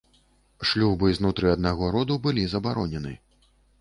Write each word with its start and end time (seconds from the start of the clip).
Шлюбы 0.69 1.11
знутры 1.19 1.51
аднаго 1.57 1.91
роду 1.97 2.17
былі 2.25 2.47
забаронены. 2.55 3.13